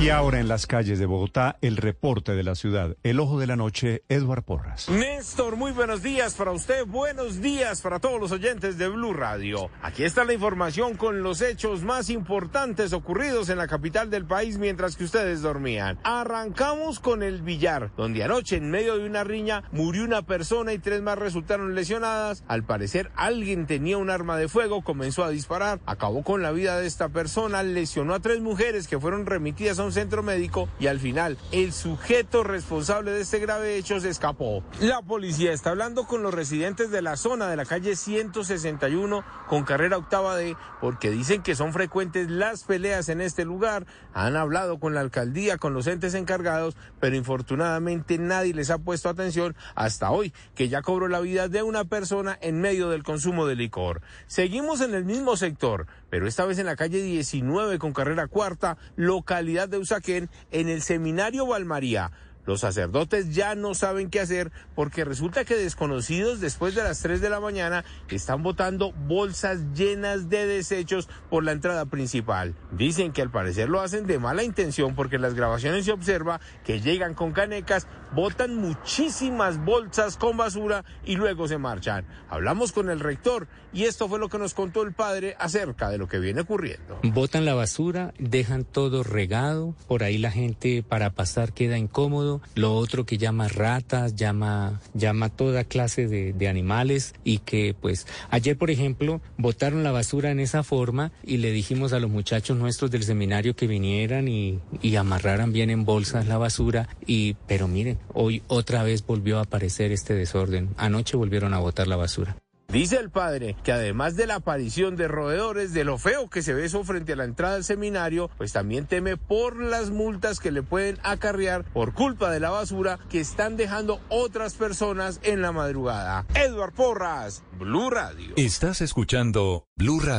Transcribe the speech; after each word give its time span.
Y 0.00 0.08
ahora 0.08 0.40
en 0.40 0.48
las 0.48 0.66
calles 0.66 0.98
de 0.98 1.04
Bogotá, 1.04 1.58
el 1.60 1.76
reporte 1.76 2.32
de 2.32 2.42
la 2.42 2.54
ciudad. 2.54 2.96
El 3.02 3.20
ojo 3.20 3.38
de 3.38 3.46
la 3.46 3.56
noche, 3.56 4.02
Eduard 4.08 4.42
Porras. 4.44 4.88
Néstor, 4.88 5.56
muy 5.56 5.72
buenos 5.72 6.02
días 6.02 6.36
para 6.36 6.52
usted, 6.52 6.86
buenos 6.86 7.42
días 7.42 7.82
para 7.82 7.98
todos 7.98 8.18
los 8.18 8.32
oyentes 8.32 8.78
de 8.78 8.88
Blue 8.88 9.12
Radio. 9.12 9.68
Aquí 9.82 10.04
está 10.04 10.24
la 10.24 10.32
información 10.32 10.96
con 10.96 11.22
los 11.22 11.42
hechos 11.42 11.82
más 11.82 12.08
importantes 12.08 12.94
ocurridos 12.94 13.50
en 13.50 13.58
la 13.58 13.68
capital 13.68 14.08
del 14.08 14.24
país 14.24 14.56
mientras 14.56 14.96
que 14.96 15.04
ustedes 15.04 15.42
dormían. 15.42 15.98
Arrancamos 16.02 16.98
con 16.98 17.22
el 17.22 17.42
billar, 17.42 17.90
donde 17.98 18.24
anoche 18.24 18.56
en 18.56 18.70
medio 18.70 18.96
de 18.96 19.04
una 19.04 19.22
riña 19.22 19.64
murió 19.70 20.04
una 20.04 20.22
persona 20.22 20.72
y 20.72 20.78
tres 20.78 21.02
más 21.02 21.18
resultaron 21.18 21.74
lesionadas. 21.74 22.42
Al 22.48 22.64
parecer 22.64 23.12
alguien 23.16 23.66
tenía 23.66 23.98
un 23.98 24.08
arma 24.08 24.38
de 24.38 24.48
fuego, 24.48 24.80
comenzó 24.80 25.24
a 25.24 25.30
disparar, 25.30 25.78
acabó 25.84 26.22
con 26.22 26.40
la 26.40 26.52
vida 26.52 26.80
de 26.80 26.86
esta 26.86 27.10
persona, 27.10 27.62
lesionó 27.62 28.14
a 28.14 28.20
tres 28.20 28.40
mujeres 28.40 28.88
que 28.88 28.98
fueron 28.98 29.26
remitidas 29.26 29.78
a 29.78 29.84
un 29.84 29.89
centro 29.92 30.22
médico 30.22 30.68
y 30.78 30.86
al 30.86 31.00
final 31.00 31.38
el 31.52 31.72
sujeto 31.72 32.42
responsable 32.42 33.10
de 33.12 33.22
este 33.22 33.38
grave 33.38 33.76
hecho 33.76 34.00
se 34.00 34.08
escapó. 34.08 34.62
La 34.80 35.02
policía 35.02 35.52
está 35.52 35.70
hablando 35.70 36.06
con 36.06 36.22
los 36.22 36.34
residentes 36.34 36.90
de 36.90 37.02
la 37.02 37.16
zona 37.16 37.48
de 37.48 37.56
la 37.56 37.64
calle 37.64 37.96
161 37.96 39.24
con 39.48 39.64
carrera 39.64 39.96
octava 39.96 40.36
D 40.36 40.56
porque 40.80 41.10
dicen 41.10 41.42
que 41.42 41.54
son 41.54 41.72
frecuentes 41.72 42.30
las 42.30 42.64
peleas 42.64 43.08
en 43.08 43.20
este 43.20 43.44
lugar. 43.44 43.86
Han 44.14 44.36
hablado 44.36 44.78
con 44.78 44.94
la 44.94 45.00
alcaldía, 45.00 45.58
con 45.58 45.74
los 45.74 45.86
entes 45.86 46.14
encargados, 46.14 46.76
pero 46.98 47.16
infortunadamente 47.16 48.18
nadie 48.18 48.54
les 48.54 48.70
ha 48.70 48.78
puesto 48.78 49.08
atención 49.08 49.54
hasta 49.74 50.10
hoy, 50.10 50.32
que 50.54 50.68
ya 50.68 50.82
cobró 50.82 51.08
la 51.08 51.20
vida 51.20 51.48
de 51.48 51.62
una 51.62 51.84
persona 51.84 52.38
en 52.40 52.60
medio 52.60 52.88
del 52.88 53.02
consumo 53.02 53.46
de 53.46 53.56
licor. 53.56 54.00
Seguimos 54.26 54.80
en 54.80 54.94
el 54.94 55.04
mismo 55.04 55.36
sector, 55.36 55.86
pero 56.10 56.26
esta 56.26 56.44
vez 56.44 56.58
en 56.58 56.66
la 56.66 56.76
calle 56.76 57.00
19 57.00 57.78
con 57.78 57.92
carrera 57.92 58.26
cuarta, 58.26 58.76
localidad 58.96 59.68
de 59.68 59.78
Usaquén, 59.78 60.28
en 60.50 60.68
el 60.68 60.82
seminario 60.82 61.46
Valmaría. 61.46 62.10
Los 62.46 62.60
sacerdotes 62.60 63.34
ya 63.34 63.54
no 63.54 63.74
saben 63.74 64.10
qué 64.10 64.20
hacer 64.20 64.50
porque 64.74 65.04
resulta 65.04 65.44
que 65.44 65.56
desconocidos 65.56 66.40
después 66.40 66.74
de 66.74 66.82
las 66.82 67.00
3 67.00 67.20
de 67.20 67.30
la 67.30 67.40
mañana 67.40 67.84
están 68.08 68.42
botando 68.42 68.92
bolsas 68.92 69.60
llenas 69.74 70.28
de 70.28 70.46
desechos 70.46 71.08
por 71.28 71.44
la 71.44 71.52
entrada 71.52 71.86
principal. 71.86 72.54
Dicen 72.72 73.12
que 73.12 73.22
al 73.22 73.30
parecer 73.30 73.68
lo 73.68 73.80
hacen 73.80 74.06
de 74.06 74.18
mala 74.18 74.42
intención 74.42 74.94
porque 74.94 75.16
en 75.16 75.22
las 75.22 75.34
grabaciones 75.34 75.84
se 75.84 75.92
observa 75.92 76.40
que 76.64 76.80
llegan 76.80 77.14
con 77.14 77.32
canecas, 77.32 77.86
botan 78.14 78.56
muchísimas 78.56 79.62
bolsas 79.64 80.16
con 80.16 80.36
basura 80.36 80.84
y 81.04 81.16
luego 81.16 81.46
se 81.46 81.58
marchan. 81.58 82.06
Hablamos 82.28 82.72
con 82.72 82.90
el 82.90 83.00
rector 83.00 83.48
y 83.72 83.84
esto 83.84 84.08
fue 84.08 84.18
lo 84.18 84.28
que 84.28 84.38
nos 84.38 84.54
contó 84.54 84.82
el 84.82 84.92
padre 84.92 85.36
acerca 85.38 85.90
de 85.90 85.98
lo 85.98 86.08
que 86.08 86.18
viene 86.18 86.40
ocurriendo. 86.40 86.98
Botan 87.02 87.44
la 87.44 87.54
basura, 87.54 88.12
dejan 88.18 88.64
todo 88.64 89.02
regado, 89.02 89.74
por 89.86 90.02
ahí 90.02 90.18
la 90.18 90.30
gente 90.30 90.82
para 90.82 91.10
pasar 91.10 91.52
queda 91.52 91.78
incómodo 91.78 92.29
lo 92.54 92.74
otro 92.76 93.04
que 93.04 93.18
llama 93.18 93.48
ratas, 93.48 94.14
llama, 94.14 94.80
llama 94.94 95.28
toda 95.28 95.64
clase 95.64 96.06
de, 96.06 96.32
de 96.32 96.48
animales 96.48 97.14
y 97.24 97.38
que 97.38 97.74
pues 97.80 98.06
ayer 98.30 98.56
por 98.56 98.70
ejemplo 98.70 99.20
botaron 99.38 99.82
la 99.82 99.92
basura 99.92 100.30
en 100.30 100.40
esa 100.40 100.62
forma 100.62 101.12
y 101.24 101.38
le 101.38 101.50
dijimos 101.50 101.92
a 101.92 101.98
los 101.98 102.10
muchachos 102.10 102.56
nuestros 102.56 102.90
del 102.90 103.02
seminario 103.02 103.56
que 103.56 103.66
vinieran 103.66 104.28
y, 104.28 104.60
y 104.82 104.96
amarraran 104.96 105.52
bien 105.52 105.70
en 105.70 105.84
bolsas 105.84 106.26
la 106.26 106.38
basura 106.38 106.88
y 107.06 107.34
pero 107.46 107.68
miren, 107.68 107.98
hoy 108.12 108.42
otra 108.48 108.82
vez 108.82 109.04
volvió 109.04 109.38
a 109.38 109.42
aparecer 109.42 109.92
este 109.92 110.14
desorden. 110.14 110.70
Anoche 110.76 111.16
volvieron 111.16 111.54
a 111.54 111.58
botar 111.58 111.86
la 111.88 111.96
basura. 111.96 112.36
Dice 112.72 112.98
el 112.98 113.10
padre 113.10 113.56
que 113.64 113.72
además 113.72 114.14
de 114.14 114.28
la 114.28 114.36
aparición 114.36 114.94
de 114.94 115.08
roedores, 115.08 115.72
de 115.72 115.82
lo 115.82 115.98
feo 115.98 116.30
que 116.30 116.40
se 116.40 116.54
ve 116.54 116.66
eso 116.66 116.84
frente 116.84 117.14
a 117.14 117.16
la 117.16 117.24
entrada 117.24 117.54
del 117.54 117.64
seminario, 117.64 118.30
pues 118.38 118.52
también 118.52 118.86
teme 118.86 119.16
por 119.16 119.60
las 119.60 119.90
multas 119.90 120.38
que 120.38 120.52
le 120.52 120.62
pueden 120.62 120.96
acarrear 121.02 121.64
por 121.64 121.94
culpa 121.94 122.30
de 122.30 122.38
la 122.38 122.50
basura 122.50 123.00
que 123.10 123.18
están 123.18 123.56
dejando 123.56 124.00
otras 124.08 124.54
personas 124.54 125.18
en 125.24 125.42
la 125.42 125.50
madrugada. 125.50 126.26
Edward 126.34 126.72
Porras, 126.72 127.42
Blue 127.58 127.90
Radio. 127.90 128.34
Estás 128.36 128.82
escuchando 128.82 129.66
Blue 129.74 129.98
Radio. 129.98 130.18